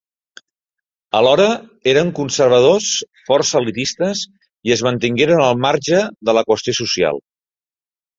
[1.17, 1.43] Alhora,
[1.91, 2.87] eren conservadors,
[3.27, 4.23] força elitistes
[4.69, 7.21] i es mantingueren al marge de la qüestió social.